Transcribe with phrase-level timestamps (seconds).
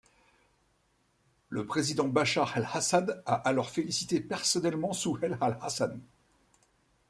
[1.49, 6.01] Le président Bachar el-Assad a alors félicité personnellement Souheil al-Hassan.